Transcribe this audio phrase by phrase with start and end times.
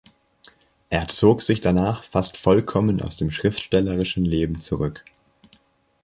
[0.89, 5.03] Er zog sich danach fast vollkommen aus dem schriftstellerischen Leben zurück.